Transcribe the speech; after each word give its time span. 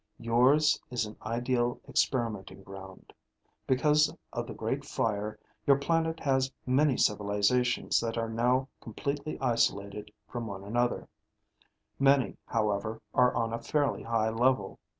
"Yours 0.17 0.81
is 0.89 1.05
an 1.05 1.15
ideal 1.21 1.79
experimenting 1.87 2.63
ground. 2.63 3.13
Because 3.67 4.11
of 4.33 4.47
the 4.47 4.53
Great 4.55 4.83
Fire, 4.83 5.37
your 5.67 5.77
planet 5.77 6.19
has 6.21 6.51
many 6.65 6.97
civilizations 6.97 7.99
that 7.99 8.17
are 8.17 8.27
now 8.27 8.67
completely 8.81 9.39
isolated 9.39 10.11
from 10.27 10.47
one 10.47 10.63
another; 10.63 11.07
many, 11.99 12.35
however, 12.47 12.99
are 13.13 13.35
on 13.35 13.53
a 13.53 13.59
fairly 13.61 14.01
high 14.01 14.29
level. 14.31 14.79